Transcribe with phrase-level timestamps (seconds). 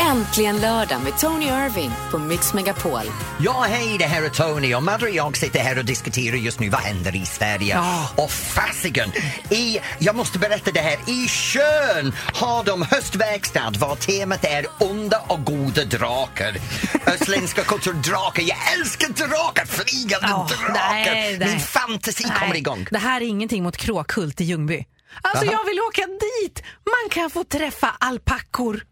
[0.00, 3.00] Äntligen lördag med Tony Irving på Mix Megapol.
[3.40, 6.60] Ja, hej, det här är Tony och Madde och jag sitter här och diskuterar just
[6.60, 7.74] nu vad händer i Sverige.
[7.74, 8.08] Ja.
[8.16, 9.12] Och fasiken,
[9.50, 15.22] i, jag måste berätta det här, i sjön har de höstverkstad var temat är onda
[15.28, 16.56] och goda drakar.
[17.06, 20.72] Östländska kultur, drakar, jag älskar drakar, flygande Ja, drakar.
[20.94, 21.48] nej, nej.
[21.48, 22.86] Min fantasi Nej, kommer igång.
[22.90, 24.84] Det här är ingenting mot kråkhult i Ljungby.
[25.22, 25.52] Alltså Aha.
[25.52, 26.62] jag vill åka dit!
[26.84, 28.82] Man kan få träffa alpackor.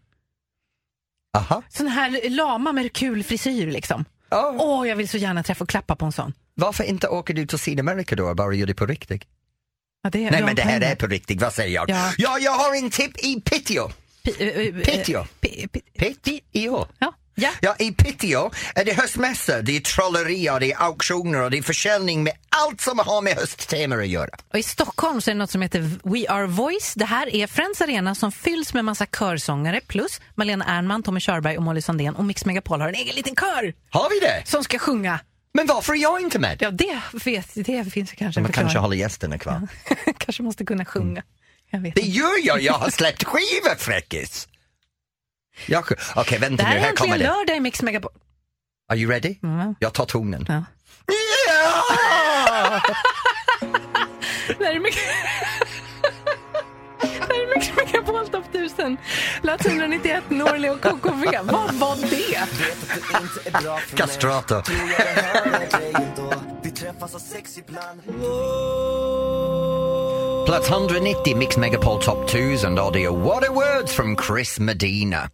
[1.37, 1.61] Aha.
[1.69, 4.05] Sån här lama med kul frisyr liksom.
[4.59, 6.33] Åh, jag vill så gärna träffa och klappa på en sån.
[6.55, 9.23] Varför inte åka du till Sydamerika då och bara göra det på riktigt?
[10.03, 11.89] Ja, det, Nej men en det här är på riktigt, vad säger jag?
[11.89, 12.11] Ja.
[12.17, 13.89] Ja, jag har en tipp i Piteå.
[14.23, 15.25] Pi- eh, eh, Piteå.
[15.41, 16.85] pi- pi- Piteå.
[16.99, 17.13] Ja.
[17.41, 17.49] Ja.
[17.61, 21.57] Ja, i Piteå är det höstmässa, det är trolleri och det är auktioner och det
[21.57, 24.29] är försäljning med allt som har med hösttema att göra.
[24.53, 26.93] Och I Stockholm så är det något som heter We Are Voice.
[26.95, 31.57] Det här är Friends Arena som fylls med massa körsångare plus Malena Ernman, Tommy Körberg
[31.57, 34.43] och Molly Sandén och Mix Megapol har en egen liten kör Har vi det?
[34.45, 35.19] som ska sjunga.
[35.53, 36.57] Men varför är jag inte med?
[36.61, 39.67] Ja, det, vet, det finns kanske en Man kanske håller gästerna kvar.
[40.17, 41.23] kanske måste kunna sjunga.
[41.69, 44.47] Jag vet Det gör jag, jag har släppt skivor fräckis!
[45.65, 45.85] Jag-
[46.29, 47.37] Det vänta här nu, är här kommer äntligen det.
[47.37, 48.11] lördag i Mix Megapol.
[48.91, 49.35] Are you ready?
[49.43, 49.75] Mm.
[49.79, 50.45] Jag tar tonen.
[50.47, 50.63] Ja.
[51.47, 52.81] Ja!
[54.59, 54.97] Det här är Mix...
[57.01, 58.97] Det här är Mix Megapol Top 1000.
[59.41, 61.25] Plats 191, Norli och KKV.
[61.43, 62.39] Vad var det?
[63.97, 64.61] Castrato.
[70.49, 75.29] Plats 190, Mix Megapol Top 1000 och det är What are words from Chris Medina.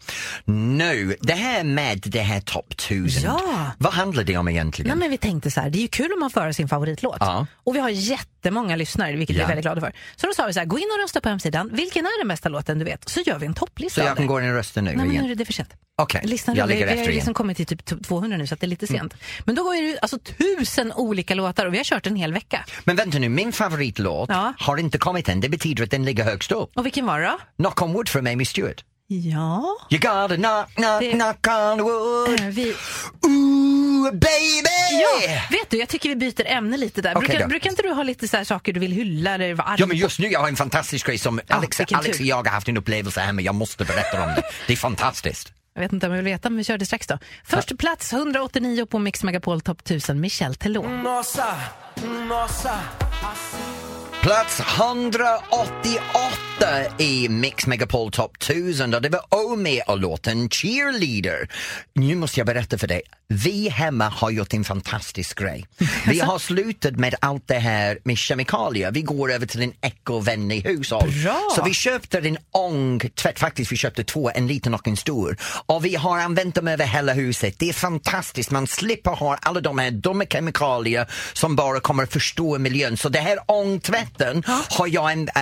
[0.45, 3.41] Nu, det här med det här Top 1000, Ja.
[3.77, 4.89] vad handlar det om egentligen?
[4.89, 6.67] Nej, men vi tänkte så här, det är ju kul om man får höra sin
[6.67, 7.17] favoritlåt.
[7.19, 7.47] Ja.
[7.63, 9.45] Och vi har jättemånga lyssnare, vilket vi Ja.
[9.45, 9.93] är väldigt glada för.
[10.15, 11.69] Så då sa vi så här, gå in och rösta på hemsidan.
[11.73, 13.09] Vilken är den bästa låten du vet?
[13.09, 15.07] Så gör vi en topplista Så jag kan gå in och rösta nu Nej, men
[15.07, 15.25] nu igen?
[15.31, 15.69] är det för sent.
[15.97, 18.55] Okej, Listan jag vi, ligger vi har efter liksom kommit till typ 200 nu så
[18.55, 19.13] det är lite sent.
[19.45, 22.65] Men då går det alltså tusen olika låtar och vi har kört en hel vecka.
[22.83, 24.53] Men vänta nu, min favoritlåt Ja.
[24.59, 26.71] har inte kommit än, det betyder att den ligger högst upp.
[26.75, 27.37] Och vilken var det då?
[27.63, 28.83] Knock on wood från Amy Stewart.
[29.07, 32.39] Ja, You gotta knock, knock, Det- knock on wood.
[32.39, 32.75] eh, vi...
[33.21, 35.01] Ooh baby!
[35.01, 37.17] Ja, vet du, jag tycker vi byter ämne lite där.
[37.17, 39.67] Okej brukar, brukar inte du ha lite så här saker du vill hylla eller vara
[39.67, 42.25] arg Ja men just nu jag har en fantastisk grej som Alex, vilken Alex och
[42.25, 44.43] jag har haft en upplevelse hemma, jag måste berätta om det.
[44.67, 45.51] Det är fantastiskt.
[45.75, 47.17] Jag vet inte om jag vill veta, men vi kör det strax då.
[47.43, 50.87] Först plats 189 på Mix Megapol Top 1000, Michel Teló.
[50.89, 51.55] Nossa,
[52.29, 52.79] nossa.
[54.25, 61.49] Plats 188 i Mix Megapol Top 1000 och det var Omi och låten Cheerleader.
[61.93, 65.65] Nu måste jag berätta för dig, vi hemma har gjort en fantastisk grej.
[66.07, 68.91] Vi har slutat med allt det här med kemikalier.
[68.91, 71.11] Vi går över till en ekovänlig hushåll.
[71.23, 71.49] Bra.
[71.55, 75.37] Så vi köpte en ångtvätt, faktiskt vi köpte två, en liten och en stor.
[75.65, 77.59] Och vi har använt dem över hela huset.
[77.59, 82.13] Det är fantastiskt, man slipper ha alla de här dumma kemikalier som bara kommer att
[82.13, 82.97] förstöra miljön.
[82.97, 84.14] Så det här ångtvätten
[84.69, 85.41] har, jag en, äh,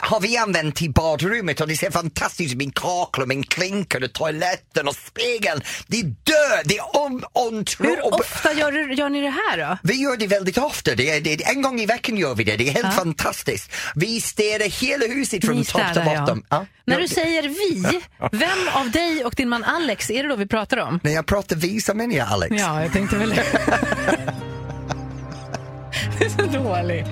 [0.00, 2.58] har vi använt i badrummet och det ser fantastiskt ut.
[2.58, 5.60] Min kakel, min klinker, och toaletten och spegeln.
[5.86, 7.86] Det är död, det är om, ontro.
[7.86, 9.78] Hur ofta gör, du, gör ni det här då?
[9.82, 10.94] Vi gör det väldigt ofta.
[10.94, 12.56] Det är, det en gång i veckan gör vi det.
[12.56, 13.70] Det är helt fantastiskt.
[13.94, 16.42] Vi städar hela huset från topp till botten.
[16.48, 16.66] Ja.
[16.84, 18.00] När Ja, du säger vi,
[18.32, 21.00] vem av dig och din man Alex är det då vi pratar om?
[21.02, 22.54] När jag pratar vi så menar jag Alex.
[22.58, 24.34] Ja, jag tänkte väl Det
[26.36, 27.06] så dåligt.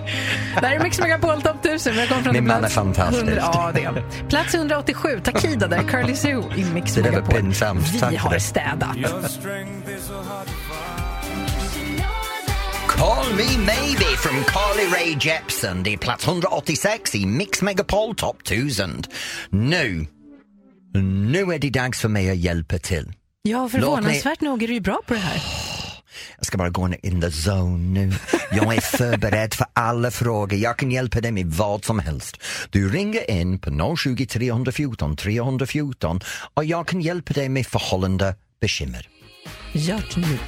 [0.60, 1.94] Det här är Mix Megapol Top 1000.
[1.96, 3.22] Vi kommer från Min man är fantastisk.
[3.22, 4.02] 100 Ja, det.
[4.28, 7.40] Plats 187, Takida där, Curly Sue i Mix Det där var Megapol.
[7.40, 8.00] pinsamt.
[8.00, 8.96] Tack Vi för har städat.
[12.88, 15.82] Call me maybe from Carly Rae Jepsen.
[15.82, 19.02] Det är plats 186 i Mix Megapol Top 1000.
[19.50, 20.06] Nu,
[21.30, 23.12] nu är det dags för mig att hjälpa till.
[23.42, 25.42] Ja, förvånansvärt nog är du ju bra på det här.
[26.36, 28.12] Jag ska bara gå in the zone nu.
[28.50, 30.58] Jag är förberedd för alla frågor.
[30.58, 32.36] Jag kan hjälpa dig med vad som helst.
[32.70, 36.20] Du ringer in på 020 314 314
[36.54, 39.08] och jag kan hjälpa dig med förhållande bekymmer.
[39.72, 40.38] Gör det nu.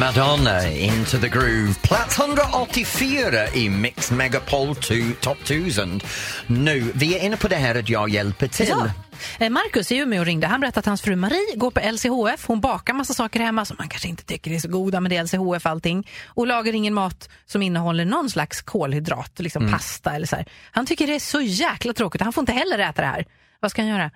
[0.00, 1.74] Madonna, Into the Groove.
[1.82, 6.00] Plats 184 i Mix Megapol 2 Top 1000.
[6.46, 8.68] Nu, vi är inne på det här att jag hjälper till.
[8.68, 8.90] Ja.
[9.38, 10.46] Eh, Marcus är ju med och ringde.
[10.46, 12.46] Han berättade att hans fru Marie går på LCHF.
[12.46, 15.16] Hon bakar massa saker hemma som man kanske inte tycker är så goda, men det
[15.16, 16.08] är LCHF allting.
[16.26, 19.72] Och lagar ingen mat som innehåller någon slags kolhydrat, liksom Mm.
[19.72, 20.46] pasta eller så här.
[20.70, 22.20] Han tycker det är så jäkla tråkigt.
[22.20, 23.24] Han får inte heller äta det här.
[23.60, 24.10] Vad ska han göra?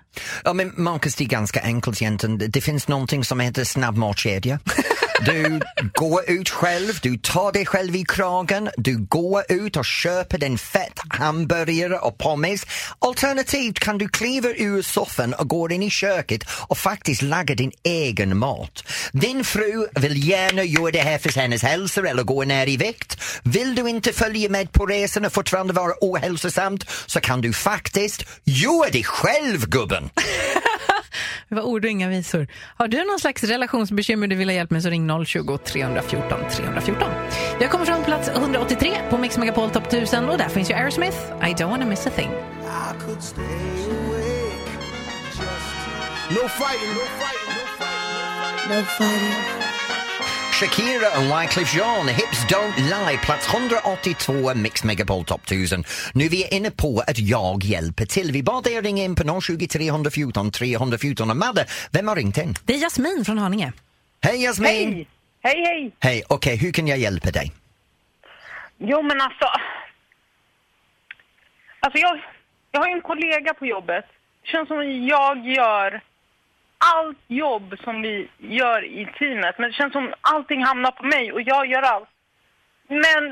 [0.45, 2.39] Ja, men Marcus, det är ganska enkelt egentligen.
[2.39, 4.59] Det- Det finns någonting som heter snabbmatskedja.
[5.25, 5.61] Du
[5.95, 10.59] går ut själv, du tar dig själv i kragen, du går ut och köper en
[10.59, 12.67] fett hamburgare och pommes.
[12.99, 17.73] Alternativt kan du kliva ur soffan och gå in i köket och faktiskt laga din
[17.83, 18.85] egen mat.
[19.13, 23.21] Din fru vill gärna göra det här för hennes hälsa eller gå ner i vikt.
[23.43, 28.25] Vill du inte följa med på resan och fortfarande vara ohälsosamt så kan du faktiskt
[28.45, 30.11] göra det själv gubben!
[31.49, 32.47] Det var ord och inga visor.
[32.77, 37.09] Har du någon slags relationsbekymmer du vill ha hjälp med så ring 020 314 314.
[37.61, 41.17] Jag kommer från plats 183 på Mix Megapol Top 1000 och där finns ju Aerosmith,
[41.43, 42.31] I don't wanna miss a thing.
[42.31, 44.73] I could stay awake
[45.27, 45.83] just
[46.31, 48.79] No fighting, no fighting, no fighting.
[48.79, 49.62] No fighting.
[50.63, 55.85] Shakira och Wyclef Jean, Hips Don't Lie, plats 182, Mix Megapol Top 1000.
[56.15, 58.33] Nu är vi inne på att jag hjälper till.
[58.33, 61.31] Vi bad er ringa in på 020 314 314.
[61.31, 62.55] Och Madde, vem har ringt in?
[62.65, 63.73] Det är Jasmin från Haninge.
[64.23, 64.69] Hej Jasmin!
[64.69, 65.09] Hej!
[65.43, 65.97] Hej, hej!
[66.01, 67.53] Hej, okej, hur kan jag hjälpa dig?
[68.79, 69.47] Jo, men alltså...
[71.81, 72.21] Alltså, jag,
[72.73, 74.05] jag har ju en kollega på jobbet.
[74.43, 76.03] Det känns som jag gör
[76.95, 79.55] allt jobb som vi gör i teamet.
[79.59, 82.09] Men det känns som allting hamnar på mig och jag gör allt.
[82.89, 83.23] Men...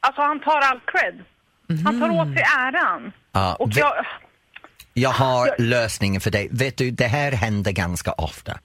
[0.00, 1.24] Alltså, han tar all cred.
[1.84, 3.12] Han tar åt sig äran.
[3.32, 3.92] Ja, och vi- jag...
[4.98, 6.48] Jag har lösningen för dig.
[6.50, 8.58] Vet du, det här händer ganska ofta.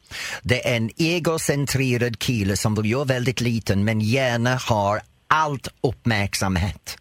[0.43, 6.97] Det är en egocentrerad kille som vill göra väldigt liten men gärna har allt uppmärksamhet.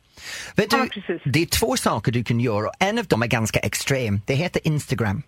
[0.56, 1.22] Vet Ja, du, precis.
[1.24, 4.20] det är två saker du kan göra och en av dem är ganska extrem.
[4.26, 5.22] Det heter Instagram.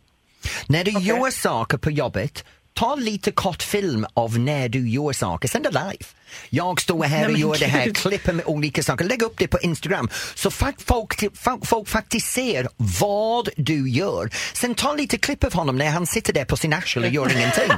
[0.66, 2.44] När du gör saker på jobbet,
[2.74, 6.04] ta lite kort film av när du gör saker, sänd det live.
[6.50, 9.58] Jag står här och gör det här, klipper med olika saker, lägg upp det på
[9.60, 12.68] Instagram så folk, folk, folk faktiskt ser
[13.00, 14.30] vad du gör.
[14.52, 17.32] Sen ta lite klipp av honom när han sitter där på sin arsle och gör
[17.36, 17.70] ingenting.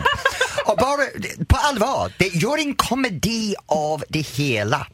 [0.67, 1.02] Och bara,
[1.49, 4.87] på allvar, det, gör en komedi av det hela.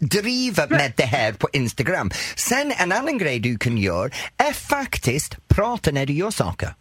[0.00, 2.10] Driva med det här på Instagram.
[2.36, 6.74] Sen en annan grej du kan göra är faktiskt prata när du gör saker.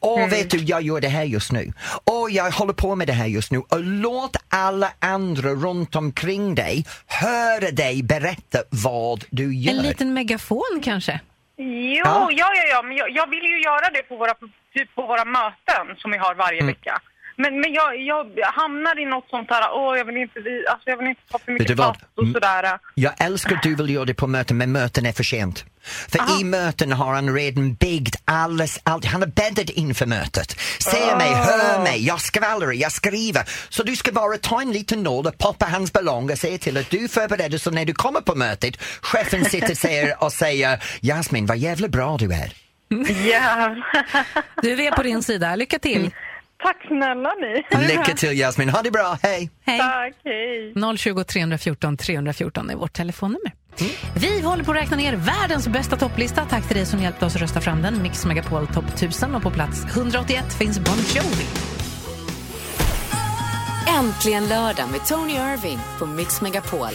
[0.00, 1.72] Åh, vet du, jag gör det här just nu.
[2.04, 3.58] Åh, jag håller på med det här just nu.
[3.58, 9.72] Och låt alla andra runt omkring dig höra dig berätta vad du gör.
[9.76, 11.20] En liten megafon kanske?
[11.58, 11.64] Jo,
[12.04, 12.28] Ja.
[12.30, 14.34] ja, ja, ja, men jag, jag vill ju göra det på våra,
[14.74, 16.66] typ på våra möten som vi har varje Mm.
[16.66, 17.00] vecka.
[17.42, 20.90] Men, men jag, jag hamnar i något sånt här, åh, jag vill inte, vi- alltså,
[20.90, 22.34] jag vill inte ta för mycket plats och Mm.
[22.34, 22.78] sådär.
[22.94, 25.64] Jag älskar att du vill göra det på möten, men möten är för sent.
[26.08, 29.04] För i möten har han redan byggt alles, allt.
[29.04, 30.60] Han har bäddat inför mötet.
[30.78, 33.42] Se mig, hör mig, jag skvallrar, jag skriver.
[33.68, 36.76] Så du ska bara ta en liten nål och poppa hans ballong och se till
[36.76, 41.46] att du förbereder så när du kommer på mötet, chefen sitter ser och säger Jasmin,
[41.46, 42.52] vad jävla bra du är.
[43.24, 44.04] Jävlar.
[44.62, 45.56] Du är på din sida.
[45.56, 46.10] Lycka till.
[46.62, 47.86] Tack snälla ni.
[47.88, 49.50] Lycka till Jasmin, ha det bra, hej!
[49.66, 49.78] Hej.
[49.78, 50.74] Tack, hej.
[50.98, 53.52] 020 314 314 är vårt telefonnummer.
[54.16, 56.44] Vi håller på att räkna ner världens bästa topplista.
[56.44, 58.02] Tack till dig som hjälpte oss att rösta fram den.
[58.02, 61.46] Mix Megapol Topp 1000 och på plats 181 finns Bon Jovi.
[63.98, 66.90] Äntligen lördag med Tony Irving på Mix Megapol.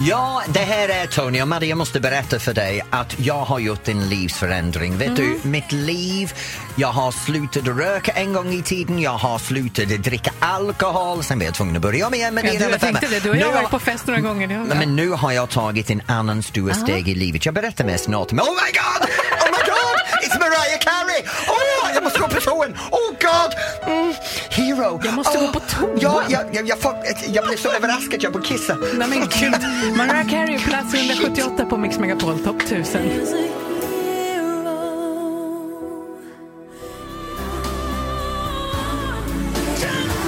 [0.00, 3.88] Ja, det här är Tony och Maria måste berätta för dig att jag har gjort
[3.88, 4.98] en livsförändring.
[4.98, 6.32] Vet du, mitt liv,
[6.76, 11.48] jag har slutat röka en gång i tiden, jag har slutat dricka alkohol, sen blev
[11.48, 13.20] jag tvungen att börja om igen med Ja, det jag tänkte det.
[13.20, 14.48] Du och jag har Nu varit på fest några gånger.
[14.48, 17.44] Nej, men nu har jag tagit en annan stor steg i livet.
[17.44, 18.32] Jag berättar mer snart.
[18.32, 19.08] Men oh my god!
[19.42, 19.98] Oh my god!
[20.24, 21.22] It's Mariah Carey!
[21.48, 22.78] Oh, jag måste gå på toan!
[22.90, 23.52] Oh god!
[23.86, 24.14] Mm,
[24.50, 25.00] hero!
[25.04, 25.98] Jag måste oh, gå på toan.
[26.00, 26.94] Ja, jag, jag, jag, får,
[27.28, 28.74] jag blev så överraskad, jag får kissa.
[28.94, 29.96] Nej men gud.
[29.96, 33.02] Mariah Carey, plats 178 på Mix Megapol Topp 1000.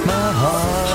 [0.07, 0.91] My heart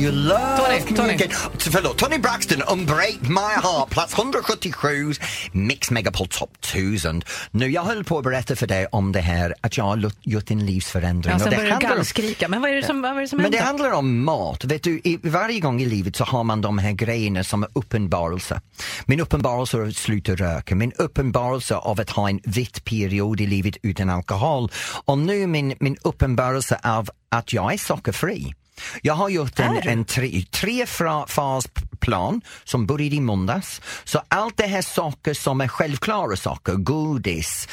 [0.00, 1.18] you love Tony, Tony.
[1.58, 5.12] Förlåt, Tony Braxton, Unbreak My Heart, plats 177,
[5.52, 7.22] Mix Megapol Top 1000.
[7.50, 10.50] Nu, jag höll på att berätta för dig om det här att jag har gjort
[10.50, 11.32] en livsförändring.
[11.32, 12.48] Ja, sen det börjar du gallskrika.
[12.48, 13.84] Men vad är det som, vad är det som Men det händer?
[13.84, 14.64] handlar om mat.
[14.64, 17.68] Vet du, i, varje gång i livet så har man de här grejerna som är
[17.72, 18.60] uppenbarelse.
[19.06, 23.46] Min uppenbarelse av att sluta röka, min uppenbarelse av att ha en vitt period i
[23.46, 24.70] livet utan alkohol
[25.04, 28.54] och nu min, min uppenbarelse av att jag är sockerfri.
[29.02, 30.86] Jag har gjort en, en tre, tre
[31.26, 31.66] fas
[32.00, 33.80] plan som började i måndags.
[34.04, 37.68] Så allt det här saker som är självklara saker, godis,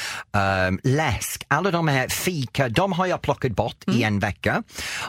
[0.68, 4.62] um, läsk, alla de här fika, de har jag plockat bort i en vecka.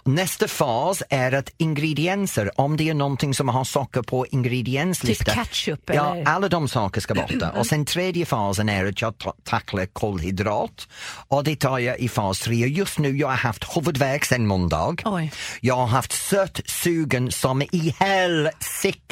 [0.06, 5.26] Nästa fas är att ingredienser, om det är någonting som har socker på ingredienslistan.
[5.36, 6.28] Typ ketchup Ja, eller?
[6.28, 7.52] alla de saker ska borta.
[7.60, 10.88] Och sen tredje fasen är att jag ta- tacklar kolhydrat
[11.28, 12.56] och det tar jag i fas tre.
[12.68, 14.96] Just nu jag har haft huvudvärk sedan måndag.
[15.06, 15.32] Oj.
[15.62, 19.09] Jag har haft sötsugen som i helsike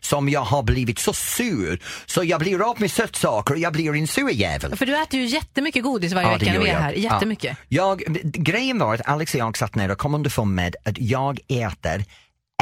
[0.00, 3.94] som jag har blivit så sur så jag blir av med sötsaker och jag blir
[3.94, 4.76] en sur jävel.
[4.76, 6.80] För du äter ju jättemycket godis varje Ja, vecka när vi är jag.
[6.80, 6.92] här.
[6.92, 7.56] Jättemycket.
[7.68, 7.96] Ja.
[7.98, 11.40] Jag, grejen var att Alex och jag satt ner och kom underfund med att jag
[11.48, 12.04] äter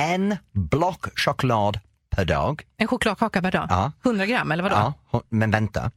[0.00, 2.62] en block choklad per dag.
[2.76, 3.66] En chokladkaka per dag?
[3.70, 3.92] Ja.
[4.04, 4.92] 100 gram eller vadå?
[5.12, 5.90] Ja, men vänta.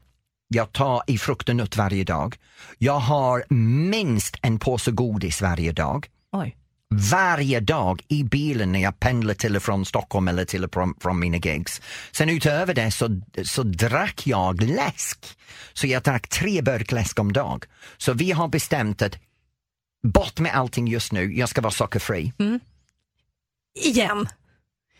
[0.48, 2.36] Jag tar i frukt och nöt varje dag.
[2.78, 3.44] Jag har
[3.90, 6.08] minst en påse godis varje dag.
[6.32, 6.56] Oj.
[6.96, 10.94] Varje dag i bilen när jag pendlar till och från Stockholm eller till och från,
[11.02, 11.82] från mina gigs.
[12.12, 15.26] Sen utöver det så, så drack jag läsk.
[15.74, 17.66] Så jag drack tre burk läsk om dag.
[17.98, 19.18] Så vi har bestämt att
[20.04, 22.34] bort med allting just nu, jag ska vara sockerfri.
[23.84, 24.28] Igen.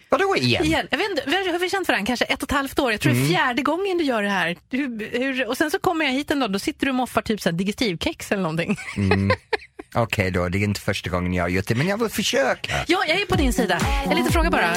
[0.10, 0.66] Vadå igen?
[0.66, 0.88] Igen.
[0.92, 2.06] Jag vet inte, hur har vi känt varandra?
[2.06, 2.92] Kanske ett och ett halvt år.
[2.92, 3.30] Jag tror det är Mm.
[3.32, 4.58] fjärde gången du gör det här.
[4.70, 7.22] Hur, hur, och sen så kommer jag hit en dag, då sitter du och moffar
[7.22, 8.78] typ så här digestivkex eller någonting.
[9.96, 12.74] Okej då, det är inte första gången jag har gjort det, men jag vill försöka.
[12.88, 13.80] Ja, jag är på din sida.
[14.04, 14.74] En liten fråga bara.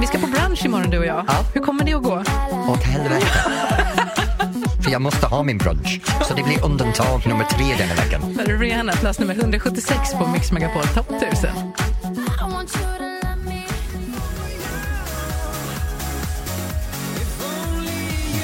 [0.00, 1.24] Vi ska på brunch imorgon du och jag.
[1.28, 1.44] Ja.
[1.54, 2.22] Hur kommer det att gå?
[2.68, 3.26] Åt helvete.
[4.84, 6.00] För jag måste ha min brunch.
[6.28, 8.38] Så det blir undantag nummer tre den här veckan.
[8.60, 11.50] Rihanna, plats nummer 176 på Mix Megapol Top 1000.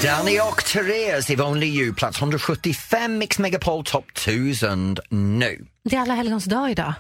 [0.02, 5.66] Danny och Therese, If Only You, plats 175, Mix Megapol Top 1000 nu.
[5.84, 6.92] Det är alla helgons dag idag.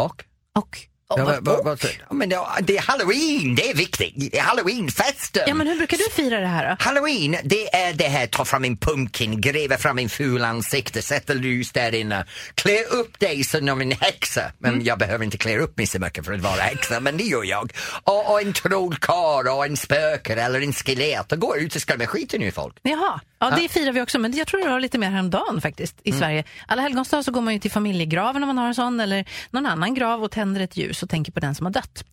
[0.00, 0.24] Och?
[0.58, 0.78] Och?
[1.08, 2.34] Ja, och, vad- vad- ja, men det,
[2.76, 4.12] är halloween, det är viktigt.
[4.16, 5.42] Det är halloweenfesten.
[5.46, 6.84] ja, men hur brukar du fira det här då?
[6.84, 11.34] Halloween, det är det här, ta fram en pumpkin, gräva fram en ful ansikte, sätta
[11.34, 14.42] ljus där inne, klä upp dig som en häxa.
[14.58, 14.84] Men Mm.
[14.86, 17.44] jag behöver inte klä upp mig så mycket för att vara häxa, men det gör
[17.44, 17.72] jag.
[18.04, 22.06] Och, och en trollkarl och en spöke eller en skelett och gå ut och skrämma
[22.06, 22.76] skiten ur folk.
[22.82, 25.96] Jaha, ja, det firar vi också, men jag tror det var lite mer häromdagen faktiskt
[26.02, 26.44] i Sverige.
[26.68, 29.24] Alla helgons dag så går man ju till familjegraven om man har en sån eller
[29.50, 32.04] någon annan grav och tänder ett ljus och tänker på den som har dött.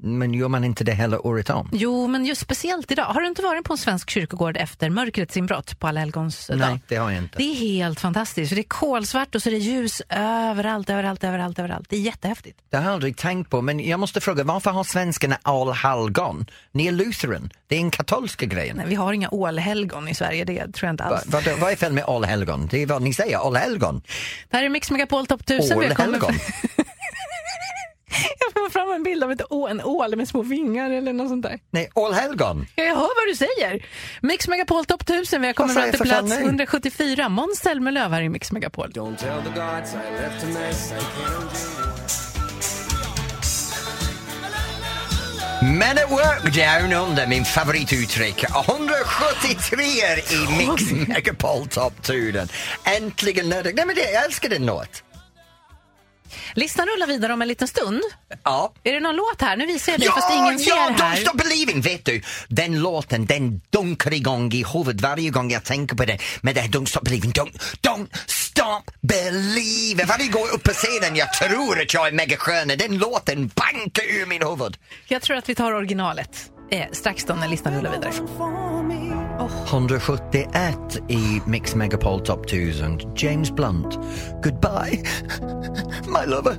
[0.00, 1.68] Men gör man inte det hela året om?
[1.72, 3.04] Jo, men just speciellt idag.
[3.04, 6.58] Har du inte varit på en svensk kyrkogård efter mörkrets inbrott på alla helgons dag?
[6.58, 7.38] Nej, det har jag inte.
[7.38, 8.54] Det är helt fantastiskt.
[8.54, 11.86] Det är kolsvart och så är det ljus överallt, överallt, överallt, överallt.
[11.90, 12.58] Det är jättehäftigt.
[12.70, 16.46] Det har jag aldrig tänkt på, men jag måste fråga, varför har svenskarna allhelgon?
[16.72, 18.76] Ni är lutheran, det är en katolska grejen.
[18.76, 21.26] Nej, vi har inga ålhelgon i Sverige, det tror jag inte Va, alls.
[21.60, 22.68] vad, är fel med allhelgon?
[22.70, 24.02] Det är vad ni säger, allhelgon.
[24.50, 25.78] Det här är Mix Megapol Top 1000.
[25.80, 26.34] Vi har kommit- Ålhelgon.
[28.38, 31.28] Jag får fram en bild av ett å, en ål med små vingar eller något
[31.28, 31.58] sånt där.
[31.70, 32.66] Nej, allhelgon.
[32.74, 33.86] Ja, Jag hör vad du säger.
[34.22, 35.40] Mix Megapol Top 1000.
[35.40, 36.42] Vi har kommit fram till plats fan nej?
[36.42, 37.28] 174.
[37.28, 38.90] Måns Zelmerlöw här i Mix Megapol.
[38.90, 40.92] Don't tell the gods I left a mess.
[40.92, 41.86] I can't
[45.62, 48.44] Men at work down under, min favorituttryck.
[48.44, 52.48] 173 i Mix Megapol Top 1000.
[52.84, 53.72] Äntligen lördag.
[53.76, 55.02] Nej men det, jag älskar den låt.
[56.54, 58.02] Listan rullar vidare om en liten stund.
[58.42, 58.72] Ja.
[58.84, 59.56] Är det någon låt här?
[59.56, 61.16] Nu visar jag dig fast ingen ser ja, Don't här.
[61.16, 62.22] Stop Believing, vet du.
[62.48, 66.18] Den låten, den dunkar igång i huvudet varje gång jag tänker på den.
[66.40, 70.06] Men det här Don't Stop Believing, don't, don't Stop Believing.
[70.06, 74.26] Varje gång upp på scenen jag tror att jag är megasköna, den låten bankar ur
[74.26, 74.76] min huvud.
[75.06, 78.12] Jag tror att vi tar originalet eh, strax då när listan rullar vidare.
[79.40, 83.00] 171 i Mix Megapol Top 1000.
[83.16, 83.98] James Blunt.
[84.42, 85.02] Goodbye,
[86.06, 86.54] my lover.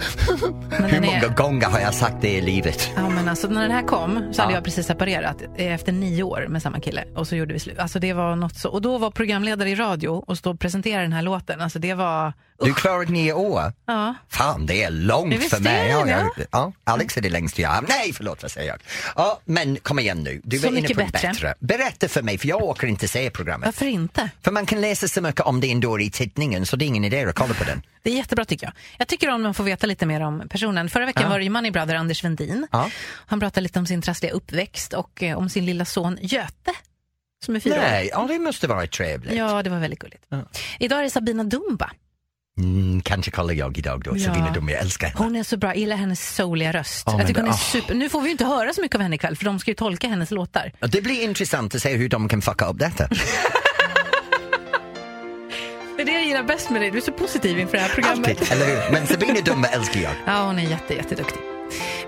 [0.71, 2.89] Hur den är- många gånger har jag sagt det i livet?
[2.95, 4.57] Ja, men alltså, när den här kom så hade Ja.
[4.57, 7.79] jag precis separerat eh, efter nio år med samma kille och så gjorde vi slut.
[7.79, 11.01] Alltså, det var något så, och då var programledare i radio och stå och presentera
[11.01, 11.61] den här låten.
[11.61, 12.33] Alltså, det var...
[12.59, 13.73] Du klarade nio år.
[13.85, 14.15] Ja.
[14.29, 15.89] Fan, det är långt Det för mig.
[15.89, 17.81] Ja, jag, ja, Alex är det längst jag har.
[17.87, 18.79] Nej, förlåt, vad säger jag?
[19.15, 20.41] Ja, men kom igen nu.
[20.43, 21.27] Du Så är inne på bättre.
[21.27, 21.53] bättre.
[21.59, 23.67] Berätta för mig, för jag åker inte se programmet.
[23.67, 24.29] Varför inte?
[24.43, 27.03] För man kan läsa så mycket om det ändå i tidningen så det är ingen
[27.05, 27.81] idé att kolla på den.
[28.01, 28.73] Det är jättebra tycker jag.
[28.97, 30.89] Jag tycker om man får veta lite mer om personen.
[30.89, 31.29] Förra veckan Ja.
[31.29, 32.67] var det ju Money Brother Anders Vendin.
[32.71, 32.89] Ja.
[33.27, 36.71] Han pratade lite om sin trassliga uppväxt och eh, om sin lilla son Göte
[37.45, 37.79] som är fyra år.
[37.79, 39.33] Nej, ja, det måste vara trevligt.
[39.35, 40.23] Ja, det var väldigt gulligt.
[40.29, 40.41] Ja.
[40.79, 41.91] Idag är det Sabina Dumba.
[42.57, 44.25] Mm, kanske kollar jag idag då, Ja.
[44.25, 45.19] Sabina Dum, jag älskar henne.
[45.19, 47.03] Hon är så bra, jag gillar hennes souliga röst.
[47.05, 47.57] Ja, jag tycker hon är ah.
[47.57, 47.95] super...
[47.95, 49.75] Nu får vi ju inte höra så mycket av henne ikväll för de ska ju
[49.75, 50.71] tolka hennes låtar.
[50.79, 53.09] Det blir intressant att se hur de kan fucka upp detta.
[55.97, 57.89] Det är det jag gillar bäst med dig, du är så positiv inför det här
[57.89, 58.29] programmet.
[58.29, 58.91] Alltid, eller hur?
[58.91, 60.11] Men Sabina Dumba älskar jag.
[60.25, 61.56] Ja, hon är jätte, jätteduktig.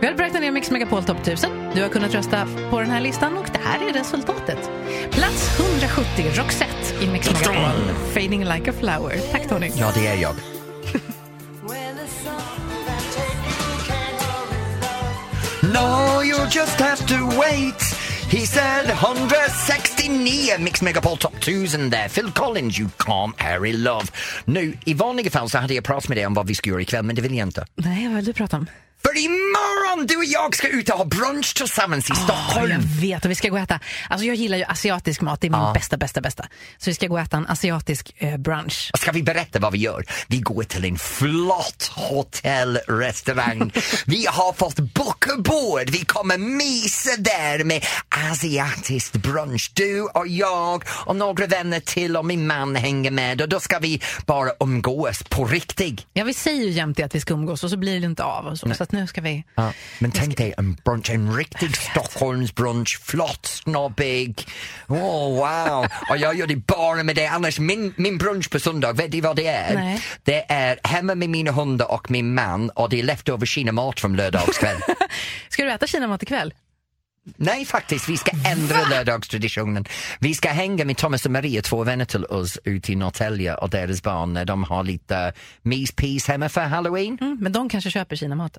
[0.01, 1.51] Vi har räknat ner Mix Megapol Top 1000.
[1.75, 4.71] Du har kunnat rösta på den här listan och det här är resultatet.
[5.11, 7.95] Plats 170, Roxette i Mix Megapol.
[8.13, 9.17] Fading like a flower.
[9.31, 9.71] Tack Tony.
[9.75, 10.35] Ja, det är jag.
[15.63, 17.81] No, you just have to wait.
[18.31, 22.09] He said 169 Mix Megapol Top 1000 där.
[22.09, 24.05] Phil Collins, You Can't Harry Love.
[24.45, 26.81] Nu, i vanliga fall så hade jag pratat med dig om vad vi ska göra
[26.81, 27.65] ikväll, men det vill jag inte.
[27.75, 28.67] Nej, vad vill du prata om?
[29.13, 32.71] För imorgon du och jag ska ut och ha brunch tillsammans i Ja, Stockholm.
[32.71, 33.25] jag vet.
[33.25, 33.79] Och vi ska gå och äta.
[34.09, 35.41] Alltså jag gillar ju asiatisk mat.
[35.41, 35.71] Det är min Ja.
[35.73, 36.43] bästa, bästa, bästa.
[36.77, 38.91] Så vi ska gå och äta en asiatisk eh, brunch.
[38.97, 40.05] Ska vi berätta vad vi gör?
[40.27, 43.71] Vi går till en flott hotellrestaurang.
[44.05, 45.89] vi har fått boka bord.
[45.89, 47.85] Vi kommer mysa där med
[48.31, 49.71] asiatisk brunch.
[49.73, 53.79] Du och jag och några vänner till och min man hänger med och då ska
[53.79, 56.05] vi bara umgås på riktigt.
[56.13, 58.23] Ja, vi säger ju jämt det att vi ska umgås och så blir det inte
[58.23, 58.45] av.
[58.45, 59.43] Och så, så att nu ska vi...
[59.55, 64.47] Ja, men tänk dig en brunch, en riktig Stockholmsbrunch, flott, snobbig.
[64.87, 65.87] Oh, wow!
[66.09, 67.27] Och jag gör det bara med det.
[67.27, 69.75] Annars, min, min brunch på söndag, vet du vad det är?
[69.75, 70.01] Nej.
[70.23, 74.15] Det är hemma med mina hundar och min man och det är leftover kinamat från
[74.15, 74.77] lördagskväll.
[75.49, 76.53] Ska du äta kinamat ikväll?
[77.37, 79.85] Nej, faktiskt, vi ska ändra lördagstraditionen.
[80.19, 83.69] Vi ska hänga med Thomas och Maria, två vänner till oss, ute i Norrtälje och
[83.69, 87.17] deras barn när de har lite myspis hemma för halloween.
[87.21, 88.57] Mm, men de kanske köper kinamat.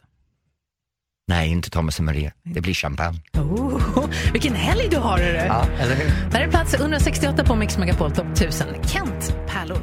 [1.30, 2.32] Nej, inte Thomas och Maria.
[2.42, 3.20] Det blir champagne.
[3.34, 5.18] Oh, vilken helg du har!
[5.18, 6.30] Är Ja, eller hur?
[6.32, 8.66] Där är plats 168 på Mix Megapol Top 1000.
[8.86, 9.78] Kent Pärlor.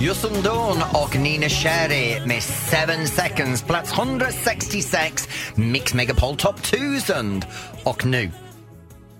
[0.00, 7.42] Justin Dawn och Nina Cherry med 7 seconds, plats 166, Mix Megapol Top 1000.
[7.84, 8.30] Och nu,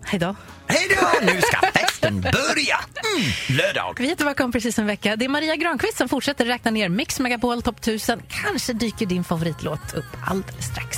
[0.04, 0.34] Hej då.
[0.66, 1.58] hej då, nu ska
[2.00, 2.76] festen börja!
[3.16, 3.96] Mm, lördag.
[3.98, 5.16] Vi är tillbaka om precis en vecka.
[5.16, 8.22] Det är Maria Granqvist som fortsätter räkna ner Mix Megapol Top 1000.
[8.28, 10.96] Kanske dyker din favoritlåt upp alldeles strax.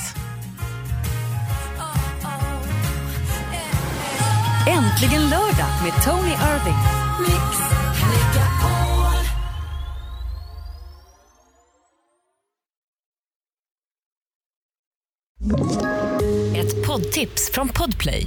[4.68, 6.78] Äntligen lördag med Tony Irving.
[16.56, 18.26] Ett poddtips från Podplay.